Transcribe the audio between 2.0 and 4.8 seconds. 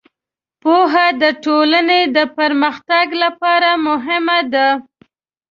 د پرمختګ لپاره مهمه ده.